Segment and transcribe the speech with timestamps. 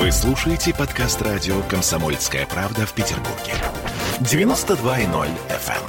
[0.00, 3.52] Вы слушаете подкаст радио «Комсомольская правда» в Петербурге.
[4.20, 5.82] 92.0 FM.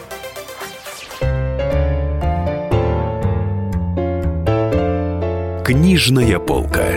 [5.64, 6.90] Книжная полка.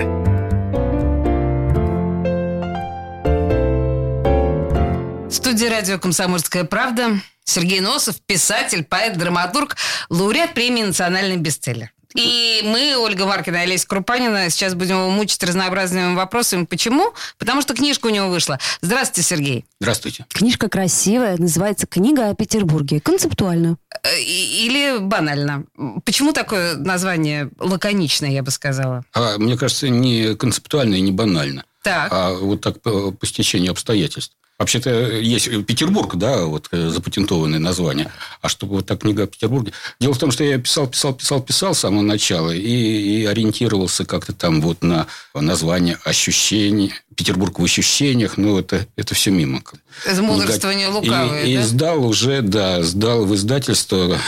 [5.29, 9.77] В студии радио «Комсомольская правда» Сергей Носов, писатель, поэт, драматург,
[10.11, 11.93] лауреат премии «Национальный бестселлер».
[12.15, 16.65] И мы, Ольга Варкина и Олеся Крупанина, сейчас будем его мучить разнообразными вопросами.
[16.65, 17.13] Почему?
[17.39, 18.59] Потому что книжка у него вышла.
[18.81, 19.65] Здравствуйте, Сергей.
[19.81, 20.25] Здравствуйте.
[20.29, 23.01] Книжка красивая, называется «Книга о Петербурге».
[23.01, 23.79] Концептуально.
[24.05, 25.65] Э, Или банально.
[26.05, 29.05] Почему такое название лаконичное, я бы сказала?
[29.13, 31.65] А, мне кажется, не концептуально и не банально.
[31.83, 32.09] Так.
[32.13, 34.35] А вот так по, по стечению обстоятельств.
[34.65, 38.11] Вообще-то есть Петербург, да, вот э, запатентованное название.
[38.41, 39.75] А чтобы вот так книга о Петербурге...
[40.01, 44.07] Дело в том, что я писал, писал, писал, писал с самого начала и, и ориентировался
[44.07, 46.95] как-то там вот на название ощущений.
[47.15, 49.63] Петербург в ощущениях, ну, это, это все мимо.
[50.07, 51.61] Это мудрствование лукавое, и, да?
[51.61, 54.19] и сдал уже, да, сдал в издательство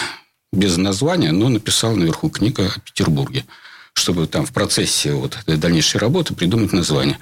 [0.53, 3.47] без названия, но написал наверху книга о Петербурге
[3.95, 7.19] чтобы там в процессе вот дальнейшей работы придумать название.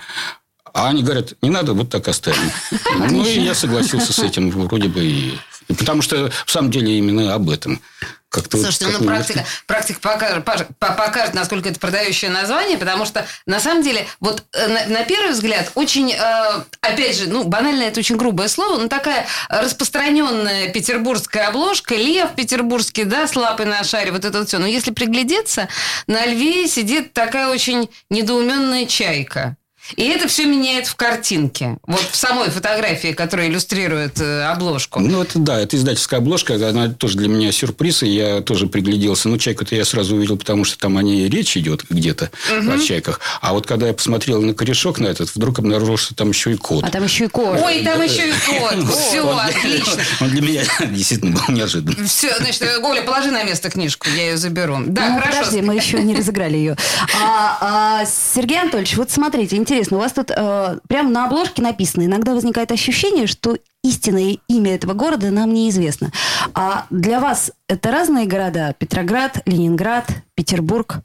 [0.74, 2.50] А они говорят, не надо, вот так оставим.
[3.10, 5.04] Ну, и я согласился с этим вроде бы.
[5.04, 5.38] И...
[5.68, 7.80] потому что, в самом деле, именно об этом.
[8.28, 10.44] Как-то Слушайте, вот, ну практика, практика покажет,
[10.80, 15.30] покажет, насколько это продающее название, потому что, на самом деле, вот э, на, на первый
[15.30, 21.46] взгляд, очень, э, опять же, ну, банально это очень грубое слово, но такая распространенная петербургская
[21.46, 24.58] обложка, лев петербургский, да, с лапой на шаре, вот это вот все.
[24.58, 25.68] Но если приглядеться,
[26.08, 29.56] на льве сидит такая очень недоуменная чайка.
[29.96, 31.76] И это все меняет в картинке.
[31.86, 35.00] Вот в самой фотографии, которая иллюстрирует э, обложку.
[35.00, 39.28] Ну, это да, это издательская обложка, она тоже для меня сюрприз, и я тоже пригляделся.
[39.28, 42.72] Ну, чайку-то я сразу увидел, потому что там о ней речь идет где-то, угу.
[42.72, 43.20] о чайках.
[43.40, 46.56] А вот когда я посмотрел на корешок на этот, вдруг обнаружил, что там еще и
[46.56, 46.84] кот.
[46.84, 47.60] А там еще и кот.
[47.62, 48.90] Ой, там еще и кот.
[48.94, 50.02] Все, отлично.
[50.20, 52.06] Он для меня действительно был неожиданный.
[52.06, 54.78] Все, значит, Оля, положи на место книжку, я ее заберу.
[54.86, 55.38] Да, ну, хорошо.
[55.38, 56.76] Подожди, мы еще не разыграли ее.
[57.20, 62.04] А, а, Сергей Анатольевич, вот смотрите, интересно, у вас тут э, прямо на обложке написано,
[62.04, 66.12] иногда возникает ощущение, что истинное имя этого города нам неизвестно.
[66.54, 68.74] А для вас это разные города?
[68.78, 71.00] Петроград, Ленинград, Петербург?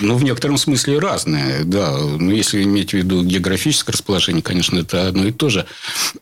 [0.00, 1.96] Ну, в некотором смысле разные, да.
[1.96, 5.66] Но если иметь в виду географическое расположение, конечно, это одно и то же.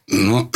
[0.07, 0.51] Но,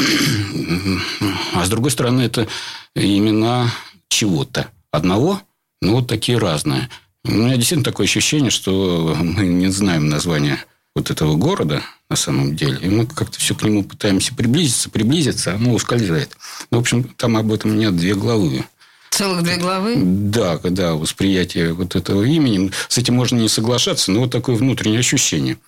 [1.55, 2.47] а с другой стороны, это
[2.95, 3.71] имена
[4.09, 5.41] чего-то одного,
[5.83, 6.89] но вот такие разные.
[7.25, 10.65] У меня действительно такое ощущение, что мы не знаем название
[10.95, 12.79] вот этого города на самом деле.
[12.83, 16.37] И мы как-то все к нему пытаемся приблизиться, приблизиться, а оно ускользает.
[16.71, 18.65] Ну, в общем, там об этом нет две главы.
[19.11, 19.97] Целых две главы?
[19.97, 22.73] Да, да, восприятие вот этого имени.
[22.89, 25.59] С этим можно не соглашаться, но вот такое внутреннее ощущение.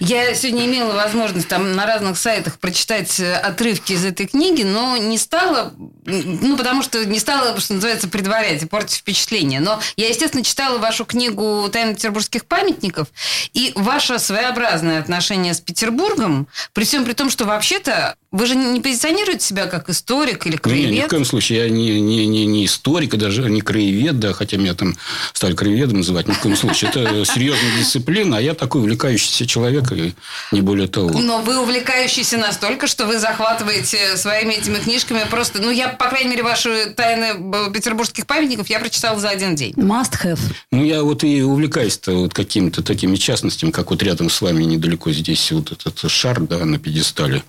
[0.00, 5.18] Я сегодня имела возможность там на разных сайтах прочитать отрывки из этой книги, но не
[5.18, 5.74] стала,
[6.04, 9.60] ну, потому что не стала, что называется, предварять и портить впечатление.
[9.60, 13.08] Но я, естественно, читала вашу книгу «Тайны петербургских памятников»,
[13.54, 18.80] и ваше своеобразное отношение с Петербургом, при всем при том, что вообще-то вы же не
[18.80, 20.90] позиционируете себя как историк или краевед?
[20.90, 21.60] Нет, ни в коем случае.
[21.60, 24.96] Я не, не, не, не историк, и даже не краевед, да, хотя меня там
[25.32, 26.28] стали краеведом называть.
[26.28, 26.90] Ни в коем случае.
[26.90, 30.14] Это серьезная дисциплина, а я такой увлекающийся человек, и
[30.52, 31.10] не более того.
[31.18, 35.60] Но вы увлекающийся настолько, что вы захватываете своими этими книжками просто...
[35.60, 39.72] Ну, я, по крайней мере, ваши тайны петербургских памятников я прочитала за один день.
[39.74, 40.40] Must have.
[40.70, 45.12] Ну, я вот и увлекаюсь-то вот какими-то такими частностями, как вот рядом с вами недалеко
[45.12, 47.42] здесь вот этот шар, да, на пьедестале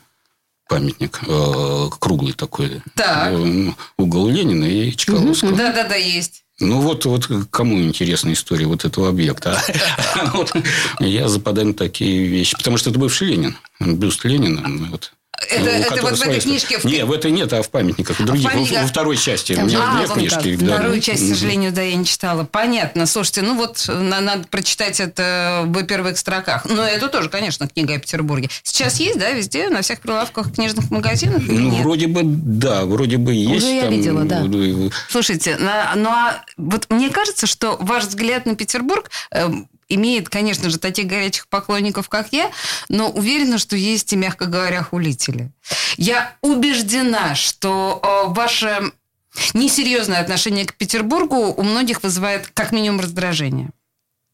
[0.70, 2.82] памятник э, круглый такой.
[2.96, 3.34] Так.
[3.34, 5.54] Э, угол Ленина и Чкаловского.
[5.54, 6.44] Да-да-да, есть.
[6.60, 9.62] Ну, вот, вот кому интересна история вот этого объекта?
[11.00, 12.58] Я западаю на такие вещи.
[12.58, 13.58] Потому что это бывший Ленин.
[13.80, 14.66] Бюст Ленина.
[14.90, 15.14] Вот.
[15.50, 16.80] Это, это вот в этой книжке?
[16.80, 16.86] В...
[16.86, 18.22] Нет, в этой нет, а в памятниках.
[18.22, 18.82] Других, а в памятниках?
[18.84, 19.56] Во, второй части.
[19.56, 20.56] Там, У меня а, две книжки.
[20.58, 20.76] Да.
[20.76, 22.44] Вторую часть, к сожалению, да, я не читала.
[22.44, 23.06] Понятно.
[23.06, 26.66] Слушайте, ну вот надо прочитать это в первых строках.
[26.66, 28.50] Но это тоже, конечно, книга о Петербурге.
[28.64, 31.44] Сейчас есть, да, везде, на всех прилавках книжных магазинов?
[31.46, 31.84] Ну, нет?
[31.84, 33.66] вроде бы, да, вроде бы есть.
[33.66, 33.92] Уже я там...
[33.92, 34.46] видела, да.
[35.10, 39.10] Слушайте, ну а вот мне кажется, что ваш взгляд на Петербург
[39.90, 42.52] имеет, конечно же, таких горячих поклонников, как я,
[42.88, 45.52] но уверена, что есть и, мягко говоря, хулители.
[45.98, 48.92] Я убеждена, что э, ваше
[49.54, 53.70] несерьезное отношение к Петербургу у многих вызывает как минимум раздражение.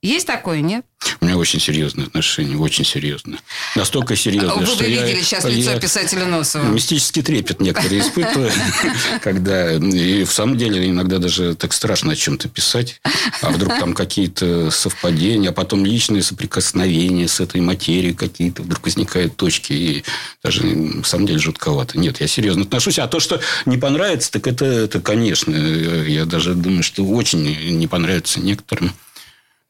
[0.06, 0.86] Есть такое, нет?
[1.19, 3.40] У меня очень серьезные отношения, очень серьезные.
[3.75, 6.63] Настолько серьезные, Вы что я- видели сейчас лицо я писателя Носова.
[6.66, 8.52] Мистический трепет некоторые испытываю,
[9.24, 9.74] когда...
[9.74, 13.02] И в самом деле иногда даже так страшно о чем-то писать.
[13.42, 18.62] А вдруг там какие-то совпадения, а потом личные соприкосновения с этой материей какие-то.
[18.62, 19.74] Вдруг возникают точки.
[19.74, 20.04] И
[20.44, 21.98] даже на самом деле жутковато.
[21.98, 23.00] Нет, я серьезно отношусь.
[23.00, 25.56] А то, что не понравится, так это, это конечно.
[25.56, 28.92] Я даже думаю, что очень не понравится некоторым.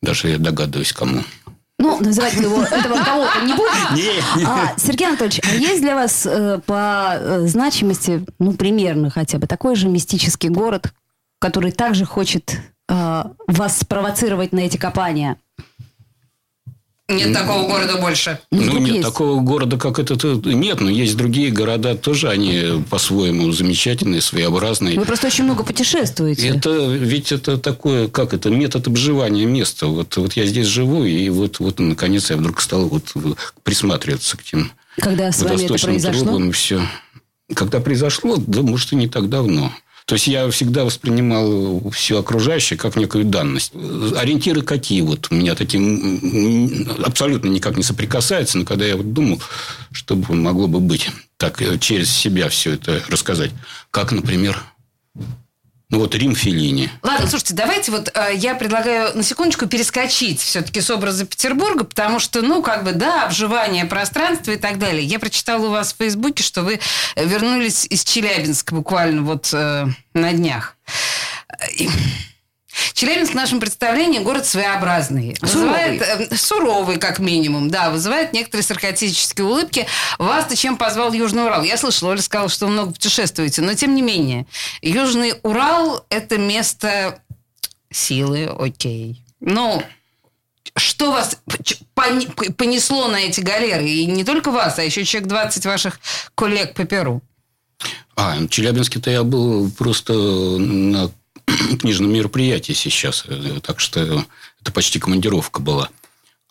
[0.06, 1.24] Даже я догадываюсь, кому.
[1.80, 4.46] Ну, называть его этого кого-то не будем.
[4.48, 9.48] А, Сергей Анатольевич, а есть для вас э, по э, значимости, ну, примерно хотя бы,
[9.48, 10.94] такой же мистический город,
[11.40, 12.56] который также хочет
[12.88, 15.38] э, вас спровоцировать на эти копания?
[17.08, 18.40] Нет такого города больше.
[18.52, 19.02] Ну, Ну, нет, есть.
[19.08, 24.98] такого города, как этот, э, нет, но есть другие города тоже, они по-своему замечательные, своеобразные.
[24.98, 26.48] Вы просто очень много путешествуете.
[26.48, 29.86] Это ведь это такое, как это, метод обживания места.
[29.86, 33.14] Вот, вот я здесь живу, и вот, вот наконец я вдруг стал вот
[33.62, 36.24] присматриваться к тем Когда с вами это произошло?
[36.24, 36.82] трубам все.
[37.54, 39.72] Когда произошло, да, может, и не так давно.
[40.06, 43.74] То есть я всегда воспринимал все окружающее как некую данность.
[44.16, 49.42] Ориентиры какие вот у меня таким абсолютно никак не соприкасаются, но когда я вот думал,
[49.92, 53.52] что могло бы быть, так э, через себя все это рассказать.
[53.90, 54.62] Как, например,
[55.90, 56.90] ну вот Рим Феллини.
[57.04, 62.20] Ладно, слушайте, давайте вот э, я предлагаю на секундочку перескочить все-таки с образа Петербурга, потому
[62.20, 65.04] что, ну, как бы, да, обживание пространства и так далее.
[65.04, 66.80] Я прочитала у вас в Фейсбуке, что вы
[67.16, 70.76] э, вернулись из Челябинска буквально вот э, на днях.
[72.94, 75.36] Челябинск в нашем представлении город своеобразный.
[75.42, 79.88] Вызывает, э, суровый, как минимум, да, вызывает некоторые саркастические улыбки.
[80.18, 81.64] Вас-то чем позвал Южный Урал?
[81.64, 84.46] Я слышала, Оля сказала, что вы много путешествуете, но тем не менее.
[84.82, 87.22] Южный Урал– это место
[87.92, 89.22] силы, окей.
[89.40, 89.84] Но
[90.76, 91.38] что вас
[91.96, 93.88] понесло на эти галеры?
[93.88, 96.00] И не только вас, а еще человек 20 ваших
[96.36, 97.22] коллег по Перу.
[98.16, 101.12] А, в Челябинске-то я был просто на
[101.78, 103.26] книжном мероприятии сейчас.
[103.64, 104.26] Так что
[104.62, 105.90] это почти командировка была.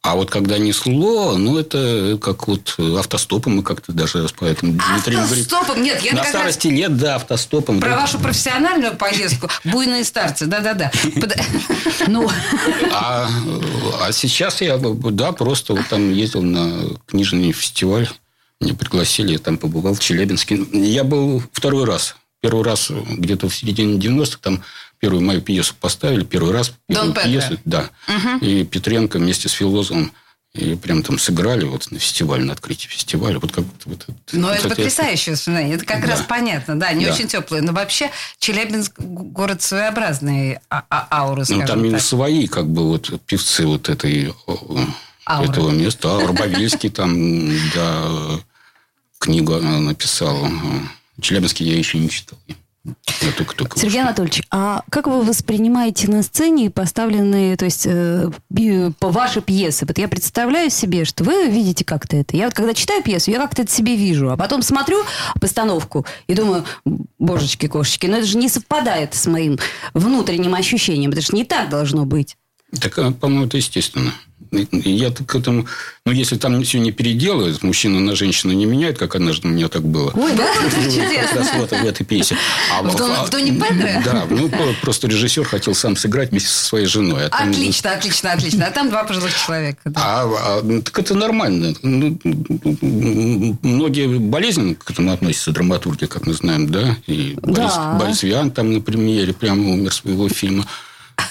[0.05, 5.21] А вот когда несло, ну, это как вот автостопом мы как-то даже с поэтом Дмитрием.
[5.21, 5.82] Автостопом?
[5.82, 7.81] Нет, я На как раз старости лет, да, автостопом.
[7.81, 8.00] про да.
[8.00, 9.49] вашу профессиональную поездку.
[9.65, 10.93] Буйные старцы, да-да-да.
[12.06, 12.29] Ну,
[12.93, 13.31] А,
[14.03, 18.06] а сейчас я, да, просто вот там ездил на книжный фестиваль.
[18.61, 20.67] Меня пригласили, я там побывал в Челябинске.
[20.73, 22.15] Я был второй раз.
[22.43, 24.62] Первый раз где-то в середине 90-х, там
[25.00, 27.91] первую мою пьесу поставили, первый раз Дон первую пьесу, да.
[28.41, 30.12] И Петренко вместе с Филозовым
[30.55, 33.41] и прям там сыграли вот на фестивале, на открытии фестиваля.
[33.41, 35.75] Вот как вот, Но вот это это- потрясающее воспоминание.
[35.75, 36.06] Это как Да.
[36.12, 36.79] раз понятно.
[36.79, 37.12] Да, не Да.
[37.12, 37.61] очень теплые.
[37.61, 43.20] Но вообще Челябинск город своеобразный а- а- ауры, Ну, там именно свои, как бы, вот
[43.26, 44.87] певцы вот этой, о,
[45.26, 45.50] Ауры.
[45.50, 46.17] этого места.
[46.19, 48.38] А, Рубовельский там, да,
[49.19, 50.46] книгу написал.
[51.20, 52.38] Челябинский я еще не читал.
[53.37, 54.03] Только-только Сергей.
[54.03, 58.31] Анатольевич, а как вы воспринимаете на сцене поставленные, то есть э,
[58.99, 59.87] по ваши пьесы?
[59.87, 62.37] Вот я представляю себе, что вы видите как-то это.
[62.37, 64.99] Я вот когда читаю пьесу, я как-то это себе вижу, а потом смотрю
[65.41, 66.65] постановку и думаю,
[67.19, 69.59] божечки, кошечки, но это же не совпадает с моим
[69.95, 71.13] внутренним ощущением.
[71.13, 72.37] Это же не так должно быть.
[72.81, 74.12] Так, а, по-моему, это естественно.
[74.71, 75.67] Я к этому...
[76.06, 79.69] Ну, если там все не переделают, мужчина на женщину не меняет, как однажды у меня
[79.69, 80.12] так было.
[80.15, 80.47] Ой, да?
[81.35, 82.37] Раз вот в этой пьесе.
[82.73, 83.88] А В Доне Педро?
[84.05, 84.50] Да, ну
[84.82, 87.26] просто режиссер хотел сам сыграть вместе со своей женой.
[87.31, 88.67] а Отлично, отлично, отлично.
[88.67, 89.93] А там два пожилых человека.
[89.97, 91.75] А, а, ну, так это нормально.
[91.82, 92.19] Ну,
[93.62, 96.96] многие болезненно к этому относятся, драматурги, как мы знаем, да?
[97.06, 97.37] И.
[97.43, 100.67] Борис Виан там на премьере прямо умер своего фильма.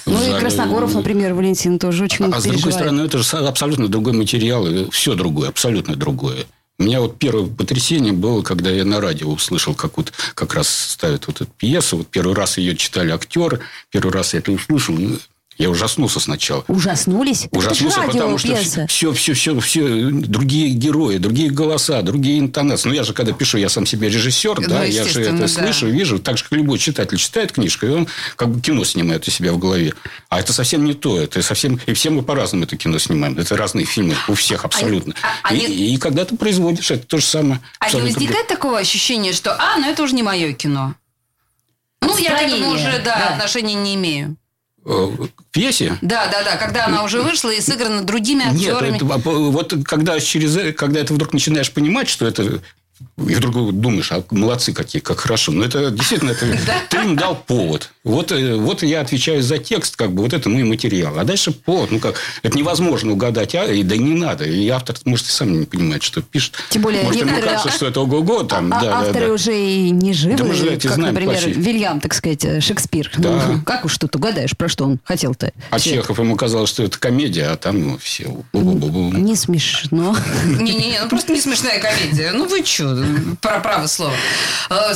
[0.05, 0.39] Ну В и.
[0.39, 4.89] Красногоров, например, Валентин тоже очень А с другой стороны, это же абсолютно другой материал, и
[4.91, 6.45] все другое, абсолютно другое.
[6.79, 10.67] У меня вот первое потрясение было, когда я на радио услышал, как вот как раз
[10.67, 11.97] ставят вот эту пьесу.
[11.97, 13.59] Вот первый раз ее читали актеры,
[13.91, 15.17] первый раз я это услышал, и
[15.57, 16.63] я ужаснулся сначала.
[16.67, 17.41] Ужаснулись?
[17.41, 18.87] Так это же Ужаснулся, потому что радиопьеса.
[18.87, 22.89] все, все, все, все, другие герои, другие голоса, другие интонации.
[22.89, 25.47] Ну, я же, когда пишу, я сам себе режиссер, Ну, да, я же это да.
[25.47, 26.19] слышу, вижу.
[26.19, 29.53] Так же, как любой читатель читает книжку, и он как бы кино снимает у себя
[29.53, 29.93] в голове.
[30.29, 31.19] А это совсем не то.
[31.19, 31.79] Это совсем...
[31.85, 33.37] И все мы по-разному это кино снимаем.
[33.37, 35.13] Это разные фильмы у всех абсолютно.
[35.21, 37.59] а- а и, не- и когда ты производишь, это то же самое.
[37.79, 40.95] А не возникает такого ощущения, что, а, ну это уже не мое кино?
[42.01, 43.29] Ну, я к этому уже, да, да.
[43.35, 44.35] отношения не имею.
[44.85, 45.09] Э,
[45.51, 45.97] пьесе?
[46.01, 48.97] Да, да, да, когда она уже вышла и сыграна другими Нет, актерами.
[48.97, 52.61] это, а, вот когда через, когда это вдруг начинаешь понимать, что это
[53.27, 55.51] И вдруг думаешь, а молодцы какие, как хорошо.
[55.51, 56.45] Но это действительно, это,
[56.89, 57.89] ты им дал повод.
[58.03, 61.17] Вот, э, вот я отвечаю за текст, как бы вот это мой материал.
[61.17, 61.91] А дальше повод.
[61.91, 64.45] Ну как, это невозможно угадать, а, и да не надо.
[64.45, 66.55] И автор, может, и сам не понимает, что пишет.
[66.69, 68.43] Тем более, может, ему некоторые кажется, что это ого-го.
[68.43, 69.33] Там, А- да, да, авторы да.
[69.33, 71.51] уже и не живы, Да мы же эти как, знаем например, почти.
[71.51, 73.11] Вильям, так сказать, э, Шекспир.
[73.17, 73.45] Да.
[73.47, 75.51] Ну, как уж тут угадаешь, про что он хотел-то?
[75.69, 75.79] А.
[75.79, 78.43] Чехов ему казалось, что это комедия, а там ну, все...
[78.53, 80.15] Не смешно.
[80.45, 82.31] Не-не-не, ну просто не смешная комедия.
[82.33, 82.95] Ну вы что,
[83.41, 84.13] про право слово.
[84.69, 84.91] А,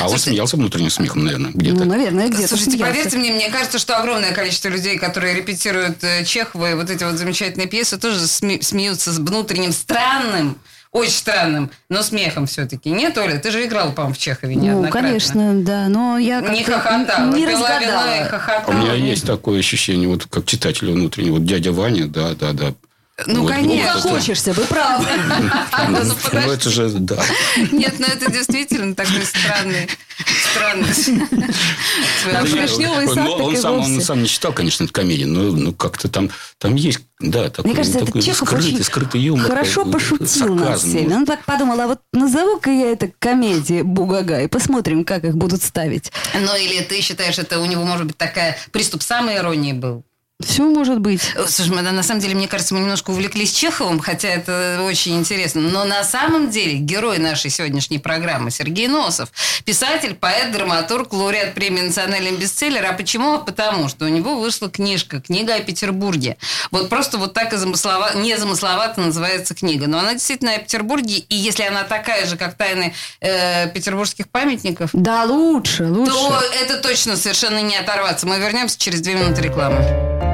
[0.00, 1.78] А он смеялся внутренним смехом, наверное, где-то.
[1.78, 2.92] Ну, наверное, где-то Слушайте, смеялся.
[2.94, 7.04] поверьте мне, мне кажется, что огромное количество людей, которые репетируют э, Чехова и вот эти
[7.04, 10.58] вот замечательные пьесы, тоже сме- смеются с внутренним странным,
[10.92, 12.88] очень странным, но смехом все-таки.
[12.90, 13.38] Нет, Оля?
[13.38, 17.34] Ты же играл, по-моему, в Чехове Ну, конечно, да, но я Не как-то хохотала.
[17.34, 18.24] не Пила вино и разгадала.
[18.28, 18.74] хохотала.
[18.74, 21.34] У меня есть такое ощущение, вот как читателя внутреннего.
[21.34, 22.74] Вот дядя Ваня, да, да, да.
[23.26, 23.98] Ну, Вот, конечно.
[23.98, 25.06] это- Хочешься, вы правы.
[25.88, 27.24] Ну, Ну, это же, да.
[27.70, 29.88] Нет, ну это действительно такой странный,
[33.64, 37.50] Но он сам, не читал, конечно, эту комедию, но ну, как-то там, там есть, да,
[37.50, 39.46] такой, Мне кажется, такой это Чехов скрытый, очень скрытый юмор.
[39.46, 41.14] хорошо такой, пошутил над всеми.
[41.14, 45.62] Он так подумал, а вот назову-ка я это комедией Бугага и посмотрим, как их будут
[45.62, 46.10] ставить.
[46.34, 50.04] Ну, или ты считаешь, это у него, может быть, такая приступ самой иронии был?
[50.42, 51.22] Все может быть.
[51.36, 55.60] Э, Слушай, на самом деле, мне кажется, мы немножко увлеклись Чеховым, хотя это очень интересно.
[55.60, 59.28] Но на самом деле герой нашей сегодняшней программы Сергей Носов.
[59.64, 62.84] Писатель, поэт, драматург, лауреат премии «Национальный бестселлер».
[62.84, 63.38] А почему?
[63.38, 66.36] Потому что у него вышла книжка, книга о Петербурге.
[66.72, 68.16] Вот просто вот так и замыслова...
[68.16, 69.86] незамысловато называется книга.
[69.86, 71.18] Но она действительно о Петербурге.
[71.18, 76.12] И если она такая же, как «Тайны э, петербургских памятников», Да, лучше, лучше.
[76.12, 78.26] то это точно совершенно не оторваться.
[78.26, 80.33] Мы вернемся через две минуты рекламы.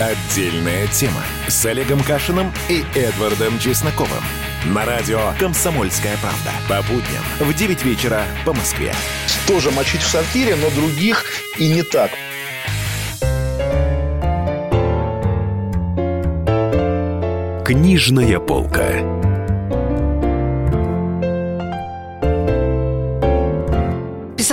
[0.00, 4.22] Отдельная тема с Олегом Кашиным и Эдвардом Чесноковым.
[4.66, 6.52] На радио «Комсомольская правда».
[6.68, 8.94] По будням в 9 вечера по Москве.
[9.48, 11.24] Тоже мочить в сортире, но других
[11.58, 12.12] и не так.
[17.64, 19.27] Книжная полка.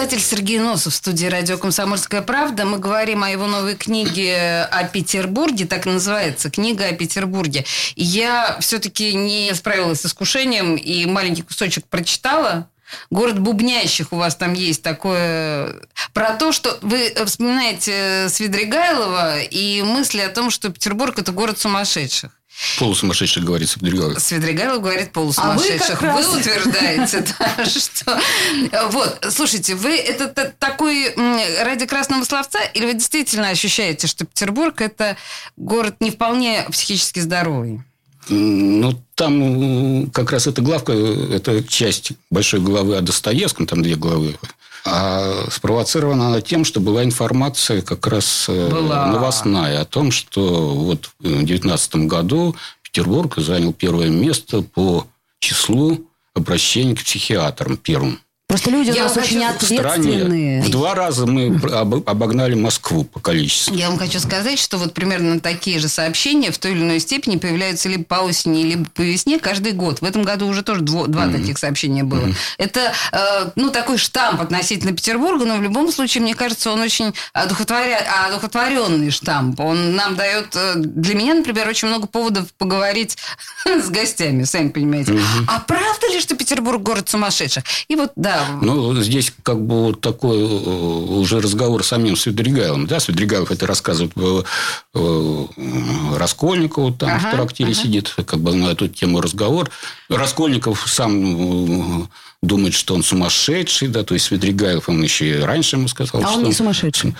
[0.06, 2.64] Писатель Сергей Носов в студии радио «Комсомольская правда».
[2.64, 7.66] Мы говорим о его новой книге о Петербурге, так и называется, «Книга о Петербурге».
[7.96, 12.70] И я все-таки не справилась с искушением и маленький кусочек прочитала.
[13.10, 15.76] Город бубнящих у вас там есть такое...
[16.14, 22.30] Про то, что вы вспоминаете Свидригайлова и мысли о том, что Петербург– это город сумасшедших.
[22.80, 24.22] Полусумасшедший, говорит Свидригайлов.
[24.22, 26.02] Свидригайлов говорит полусумасшедших.
[26.02, 28.20] А вы вы, утверждаете, да, что...
[28.92, 31.14] Вот, слушайте, вы это та- такой
[31.62, 35.18] ради красного словца, или вы действительно ощущаете, что Петербург– это
[35.58, 37.82] город не вполне психически здоровый?
[38.30, 43.96] Ну, там как раз эта главка, э, это часть большой главы о Достоевском, там две
[43.96, 44.38] главы.
[44.86, 49.08] А спровоцирована она тем, что была информация как раз э, Была.
[49.08, 55.08] новостная о том, что вот в 2019 году Петербург занял первое место по
[55.40, 58.20] числу обращений к психиатрам первым.
[58.48, 60.62] Просто люди у Я нас вам очень ответственные.
[60.62, 63.74] в два раза мы об- обогнали Москву по количеству.
[63.74, 67.38] Я вам хочу сказать, что вот примерно такие же сообщения в той или иной степени
[67.38, 70.02] появляются либо по осени, либо по весне каждый год.
[70.02, 72.30] В этом году уже тоже дво- два таких сообщения было.
[72.60, 77.16] Это, э, ну, такой штамп относительно Петербурга, но в любом случае, мне кажется, он очень
[77.34, 78.06] одухотворя...
[78.28, 79.60] одухотворенный штамп.
[79.60, 83.18] Он нам дает, э, для меня, например, очень много поводов поговорить
[83.66, 85.18] с гостями, сами понимаете.
[85.48, 87.64] А правда ли, что Петербург город сумасшедших?
[87.88, 92.88] И вот, да, Ну, здесь как бы вот такой э, уже разговор с самим Свидригайлом.
[92.88, 94.44] Да, Свидригайлов это рассказывает э,
[94.94, 95.46] э,
[96.16, 97.82] Раскольникову, там Ага, в трактире ага.
[97.82, 99.70] сидит, как бы на эту тему разговор.
[100.10, 102.10] Раскольников сам
[102.42, 106.28] думает, что он сумасшедший, да, то есть Свидригайлов, он еще и раньше ему сказал, А
[106.28, 107.16] что он не сумасшедший.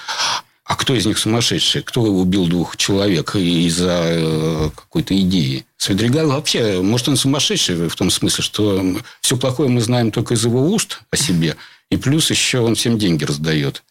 [0.66, 1.84] А кто из них сумасшедший?
[1.84, 5.64] Кто убил двух человек из-за э, какой-то идеи?
[5.78, 8.84] Свидригайлов вообще, может, он сумасшедший в том смысле, что
[9.22, 11.56] все плохое мы знаем только из его уст о себе,
[11.92, 13.84] и плюс еще он всем деньги раздает.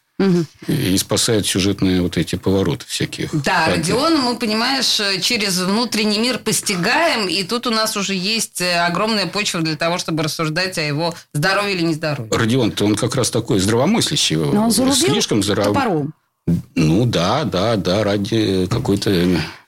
[0.67, 3.31] И спасает сюжетные вот эти повороты всяких.
[3.43, 8.61] Да, Хотя- Родион, мы, понимаешь, через внутренний мир постигаем, и тут у нас уже есть
[8.61, 12.31] э, огромная почва для того, чтобы рассуждать о его здоровье или нездоровье.
[12.31, 14.37] Родион-то он как раз такой здравомыслящий.
[14.37, 15.73] Но он зарубил Слишком здраво...
[15.73, 16.13] топором.
[16.75, 19.09] Ну да, да, да, ради какой-то...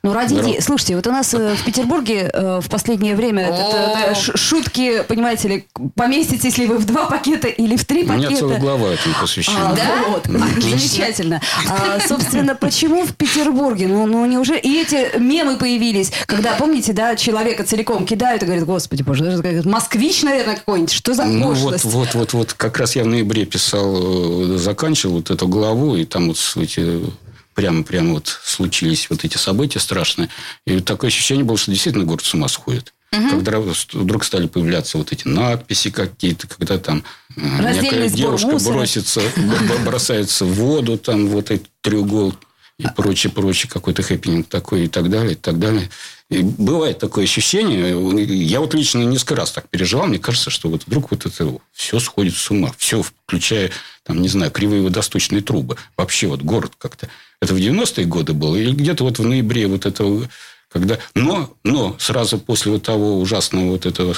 [0.04, 0.50] Ну, ради Здорово.
[0.51, 0.60] идеи.
[0.62, 4.38] Слушайте, вот у нас э, в Петербурге э, в последнее время это- это- это ш-
[4.38, 8.36] шутки, понимаете ли, поместитесь ли вы в два пакета или в три У меня пакета.
[8.39, 9.74] целая глава этому А, посвящена.
[9.75, 10.10] Да?
[10.10, 10.25] Вот,
[10.62, 11.42] замечательно.
[11.68, 13.88] А, собственно, почему в Петербурге?
[13.88, 14.60] Ну, ну, неужели...
[14.60, 20.22] И эти мемы появились, когда, помните, да, человека целиком кидают и говорят, господи, боже, москвич,
[20.24, 21.86] наверное, какой-нибудь, что за Ну вот, пошлость?
[21.86, 26.06] вот, вот, вот, как раз я в ноябре писал, э, заканчивал вот эту главу, и
[26.06, 27.01] там вот эти
[27.58, 30.30] прямо, прямо вот случились вот эти события страшные.
[30.68, 32.94] И такое ощущение было, что действительно город с ума сходит.
[33.10, 37.04] Когда вдруг стали появляться вот эти надписи какие-то, когда там
[37.36, 38.74] э, Раздельный некая девушка мусора.
[38.74, 39.22] бросится,
[39.84, 42.36] бросается в воду, там вот этот треугол
[42.78, 45.90] и прочее, прочее, какой-то хэппининг такой и так далее, и так далее.
[46.30, 47.90] И бывает такое ощущение,
[48.46, 52.00] я вот лично несколько раз так переживал, мне кажется, что вот вдруг вот это все
[52.00, 53.72] сходит с ума, все, включая,
[54.04, 55.78] там, не знаю, кривые водосточные трубы.
[55.96, 57.10] Вообще вот город как-то.
[57.41, 60.27] Это в 90-е годы было, или где-то вот в ноябре вот этого,
[60.70, 60.98] когда...
[61.13, 64.15] Но, но сразу после вот того ужасного вот этого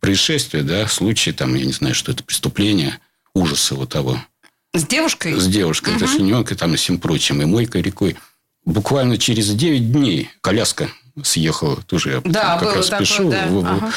[0.00, 2.98] происшествия, да, случая, там, я не знаю, что это преступление,
[3.34, 4.18] ужаса вот того,
[4.74, 5.38] С девушкой?
[5.38, 8.16] с девушкой, это шиненкой, там и всем прочим, и мойкой рекой.
[8.64, 10.88] Буквально через 9 дней коляска
[11.24, 13.46] съехала, тоже я Да, как было раз такое, пишу, да.
[13.48, 13.92] в, в- Ага.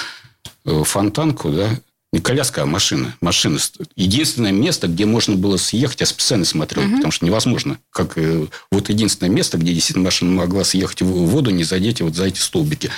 [0.66, 1.70] в фонтанку, да,
[2.16, 3.14] не коляска, а машина.
[3.20, 3.60] Машина.
[3.98, 7.78] Единственное место, где можно было съехать, я специально смотрел, потому что невозможно.
[7.92, 12.16] Как, э, вот единственное место, где действительно машина могла съехать в воду, не задеть вот
[12.16, 12.90] за эти столбики.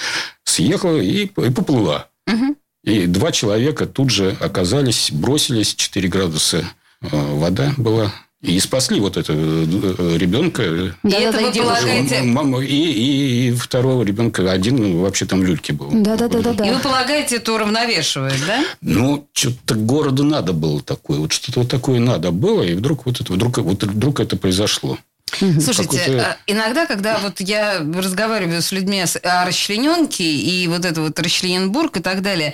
[0.44, 2.10] Съехала и, и поплыла.
[2.84, 6.64] И два человека тут же оказались, бросились, 4 градуса
[7.02, 8.14] э, вода была.
[8.42, 10.62] И спасли вот этого э, ребенка.
[10.64, 12.22] И Да-да-да, это вы полагаете...
[12.22, 15.90] Мама, и, и, и второго ребенка один ну, вообще там люльки был.
[15.92, 16.68] Да-да-да-да-да.
[16.68, 18.64] И вы полагаете, это уравновешивает, да?
[18.82, 21.18] Ну, что-то городу надо было такое.
[21.18, 25.00] Вот что-то вот такое надо было, и вдруг вот это, вдруг, вот вдруг это произошло.
[25.40, 31.20] Слушайте, а, иногда, когда вот я разговариваю с людьми о расчлененке и вот это вот
[31.20, 32.54] расчлененбург и так далее,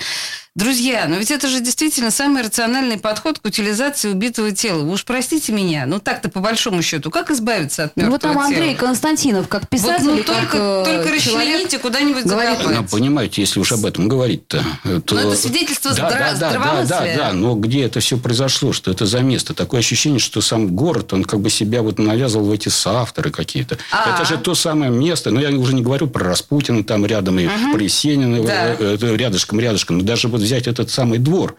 [0.56, 4.84] друзья, ну ведь это же действительно самый рациональный подход к утилизации убитого тела.
[4.84, 8.22] Вы уж простите меня, ну так-то по большому счету, как избавиться от Ну, мертвого вот
[8.22, 8.46] там тела?
[8.46, 12.60] Андрей Константинов, как Вот, писатель, ну, и как, только, э, только расчлените куда-нибудь говорит.
[12.64, 14.64] Ну, понимаете, если уж об этом говорить-то...
[14.84, 15.16] э, То...
[15.16, 18.74] Ну, это свидетельство да, здра- да, да, да, да, да, но где это все произошло,
[18.74, 19.56] что это за место?
[19.56, 23.78] Такое ощущение, что сам город, он как бы себя вот навязывал в эти соавторы какие-то.
[23.92, 24.16] А.
[24.16, 27.48] Это же то самое место, но я уже не говорю про Распутина там рядом и
[27.72, 28.76] про Есенина Да.
[28.80, 29.98] э, э, рядышком, рядышком.
[29.98, 31.56] Но даже вот взять этот самый двор,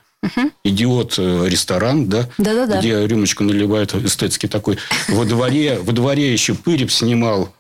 [0.65, 2.79] идиот э, ресторан, да, Да-да-да.
[2.79, 4.79] где рюмочку наливают эстетский такой.
[5.09, 7.53] Во дворе, во дворе еще Пырев снимал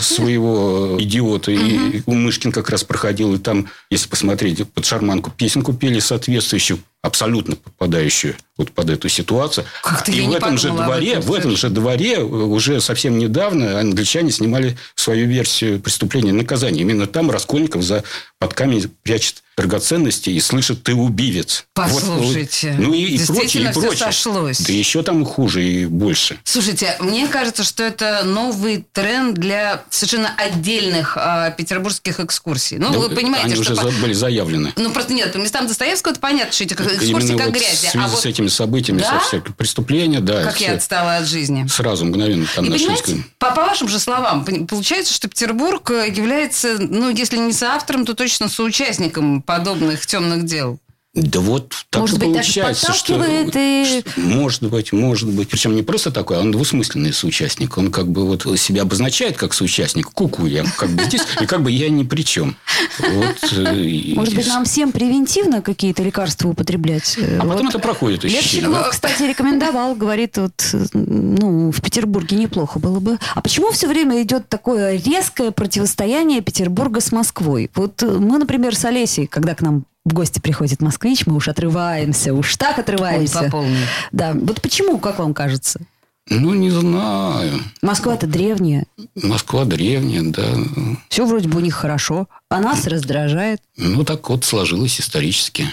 [0.00, 1.52] своего идиота.
[1.52, 3.34] И Мышкин как раз проходил.
[3.34, 9.66] И там, если посмотреть, под шарманку песенку пели соответствующую, абсолютно попадающую вот под эту ситуацию.
[10.06, 14.30] И в этом же дворе, этом в этом же дворе э, уже совсем недавно англичане
[14.30, 16.80] снимали свою версию преступления наказания.
[16.80, 18.02] Именно там Раскольников за
[18.38, 21.64] под камень прячет драгоценности и слышит «ты убивец».
[21.74, 22.86] Послушайте, вот.
[22.88, 23.96] ну и, и прочее, и прочее.
[23.98, 24.58] сошлось.
[24.60, 26.38] Да еще там хуже и больше.
[26.44, 32.78] Слушайте, мне кажется, что это новый тренд для совершенно отдельных а, петербургских экскурсий.
[32.78, 33.72] Ну, Да, вы понимаете, Они что...
[33.72, 34.72] уже по- были заявлены.
[34.76, 37.74] Ну, просто нет, по местам Достоевского это понятно, что эти экскурсии Именно как вот грязи.
[37.74, 39.20] в связи А вот с этими событиями, Да?
[39.20, 40.44] со всякими преступления, да.
[40.44, 40.76] как я всё.
[40.76, 41.66] отстала от жизни.
[41.68, 43.02] Сразу, мгновенно там И нашлись.
[43.38, 48.14] по, по вашим же словам, получается, что Петербург э, является, ну, если не соавтором, то
[48.14, 50.78] точно соучастником подобных темных дел.
[51.12, 53.14] Да вот так Может и быть, даже получается, что...
[53.18, 55.48] подталкивает и- что- Может быть, может быть.
[55.48, 57.76] Причем не просто такой, а он двусмысленный соучастник.
[57.78, 60.08] Он как бы вот себя обозначает как соучастник.
[60.12, 62.56] Куку я как бы здесь, и как бы я ни при чем.
[63.00, 67.18] Вот, э, и- Может быть, нам всем превентивно какие-то лекарства употреблять?
[67.18, 68.66] А потом вот это проходит ощущение.
[68.68, 70.52] Щеглов, кстати, рекомендовал, говорит, вот,
[70.94, 73.18] ну, в Петербурге неплохо было бы.
[73.34, 77.68] А почему все время идет такое резкое противостояние Петербурга с Москвой?
[77.74, 82.32] Вот мы, например, с Олесей, когда к нам в гости приходит москвич, мы уж отрываемся,
[82.34, 83.42] уж так Ой, отрываемся.
[83.44, 83.78] по полной.
[84.12, 85.80] Да, вот почему, как вам кажется?
[86.28, 87.60] Ну, не знаю.
[87.82, 88.86] Москва-то древняя,
[89.16, 90.44] Москва древняя, да.
[91.08, 93.60] все вроде бы у них хорошо, а нас раздражает.
[93.76, 95.66] Ну, так вот сложилось исторически.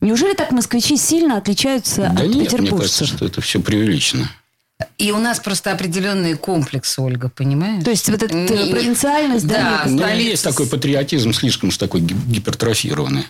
[0.00, 2.78] Неужели так москвичи сильно отличаются Да от нет, мне петербуржцев?
[2.78, 4.28] кажется, что это все преувеличено.
[5.02, 7.82] И у нас просто определенные комплексы, Ольга, понимаешь?
[7.82, 11.70] То есть вот эта Не- провинциальность, да, Да, Ну, столица есть с- такой патриотизм слишком
[11.70, 13.24] уж такой ги- гипертрофированный.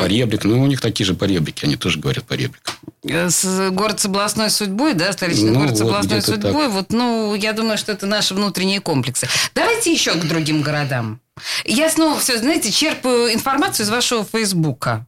[0.00, 0.44] Поребрик.
[0.44, 1.64] Ну, у них такие же поребрики.
[1.64, 2.60] Они тоже говорят поребрик.
[3.04, 6.68] Э, с- город с областной судьбой, да, столичный Ну, город с вот областной где-то судьбой.
[6.68, 9.28] Вот, ну, я думаю, что это наши внутренние комплексы.
[9.54, 11.20] Давайте еще к другим городам.
[11.64, 15.06] Я снова все, знаете, черпаю информацию из вашего Фейсбука.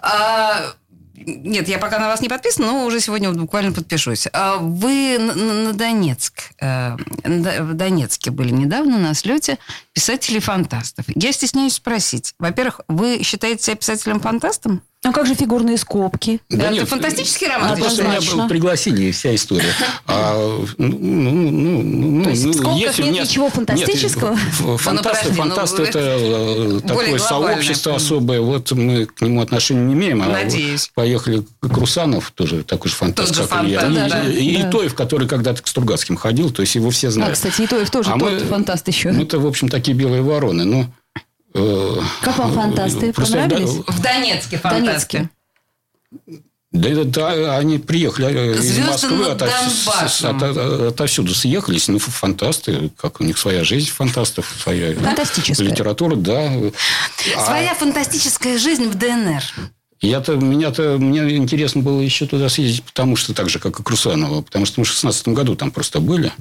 [0.00, 0.72] А,
[1.26, 4.26] Нет, я пока на вас не подписана, но уже сегодня буквально подпишусь.
[4.32, 9.58] А Вы на, Донецк, э, в Донецке были недавно на слете
[9.92, 11.04] писателей-фантастов.
[11.08, 12.34] Я стесняюсь спросить.
[12.38, 14.82] Во-первых, вы считаете себя писателем-фантастом?
[15.04, 16.40] А как же фигурные скобки?
[16.50, 17.70] Это нет, фантастический роман?
[17.70, 18.42] Ну, просто меня Однозначно.
[18.42, 19.72] бы пригласили, и вся история.
[20.08, 20.34] А,
[20.76, 24.32] ну, ну, ну, ну, То есть ну, в скобках если нет меня- ничего фантастического?
[24.32, 28.40] Нет, фантасты, подожди, ну, фантасты вы- это э, такое сообщество особое.
[28.40, 30.20] Вот мы к нему отношения не имеем.
[30.20, 30.90] а Надеюсь.
[30.94, 33.80] Поехали к Русанов, тоже такой же фантаст, как и я.
[33.80, 34.28] фантаст, И- да.
[34.32, 34.68] И, и Да.
[34.68, 37.34] Итоев, который когда-то к Стругацким ходил, то есть его все А, знают.
[37.34, 39.12] кстати, Итоев тоже А тот мы- фантаст еще.
[39.12, 40.64] Мы-то, в общем, такие белые вороны.
[40.64, 40.86] Но,
[41.54, 43.12] э, Как вам фантасты?
[43.12, 43.70] просто, Понравились?
[43.86, 45.28] В Донецке фантасты.
[46.70, 50.36] Да, да, да, они приехали э, из Звезды Москвы, ото- с- Донбассом.
[50.36, 51.88] ото- отовсюду съехались.
[51.88, 55.66] Ну, фантасты, как у них своя жизнь фантастов, своя Фантастическая.
[55.66, 56.52] литература, да.
[57.36, 59.42] А Своя фантастическая жизнь в ДНР.
[60.02, 64.42] Я-то, меня-то, мне интересно было еще туда съездить, потому что так же, как и Крусанова,
[64.42, 66.32] потому что мы в 16 году там просто были.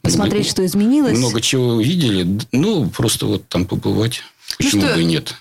[0.00, 1.18] Посмотреть, что изменилось.
[1.18, 2.38] Много чего увидели.
[2.52, 4.22] Ну, просто вот там побывать.
[4.58, 5.34] Почему что- бы и нет?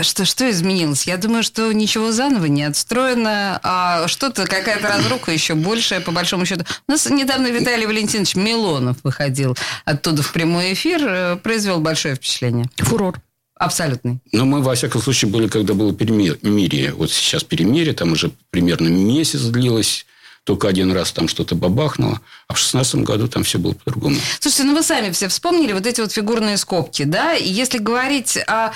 [0.00, 1.06] Что, что изменилось?
[1.06, 6.44] Я думаю, что ничего заново не отстроено, а что-то, какая-то разруха еще большая, по большому
[6.46, 6.64] счету.
[6.88, 12.66] У нас недавно Виталий Валентинович Милонов выходил оттуда в прямой эфир, э, произвел большое впечатление.
[12.78, 13.20] Фурор.
[13.56, 14.18] Абсолютный.
[14.32, 16.92] Но мы, во всяком случае, были, когда было перемирие.
[16.92, 20.06] Вот сейчас перемирие, там уже примерно месяц длилось.
[20.44, 22.20] Только один раз там что-то бабахнуло.
[22.48, 24.16] А в шестнадцатом году там все было по-другому.
[24.40, 27.34] Слушайте, ну вы сами все вспомнили вот эти вот фигурные скобки, да?
[27.34, 28.72] И если говорить о...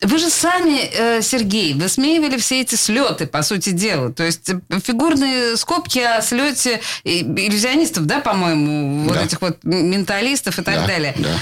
[0.00, 4.12] Вы же сами, э, Сергей, высмеивали все эти слеты, по сути дела.
[4.12, 9.22] То есть э, фигурные скобки о слете иллюзионистов, да, по-моему, вот Да.
[9.24, 11.14] этих вот менталистов и так Да, далее.
[11.18, 11.38] Да.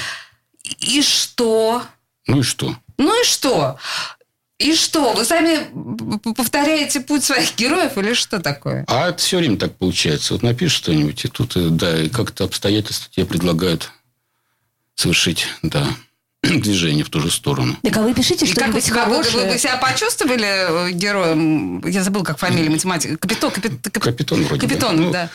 [0.81, 1.83] И что?
[2.27, 2.77] Ну и что?
[2.99, 3.79] Ну и что?
[4.61, 5.15] И что?
[5.15, 5.59] Вы сами
[6.35, 8.85] повторяете путь своих героев или что такое?
[8.89, 10.35] А это все время так получается.
[10.35, 13.91] Вот напишешь что-нибудь, и тут, э, да, и как-то обстоятельства тебе предлагают
[14.95, 15.87] совершить, да,
[16.43, 17.75] движение в ту же сторону.
[17.83, 19.53] Так а вы пишите И как вы, что-нибудь себя- вы- вы- хорошее.
[19.53, 21.83] вы себя почувствовали э, героем?
[21.87, 23.17] Я забыл, как фамилия математика.
[23.17, 24.61] Капитон, капит- кап- Капитон вроде.
[24.61, 25.31] Капитон, Ну, да.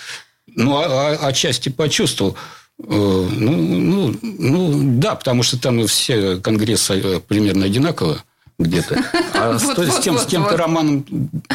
[0.47, 0.85] Ну, а,
[1.19, 2.38] а- отчасти почувствовал.
[2.77, 8.23] Э, Ну, ну, ну, да, потому что там все конгрессы примерно одинаково
[8.57, 9.03] где-то.
[9.33, 10.53] А с, с тем, с вот.
[10.53, 11.05] романом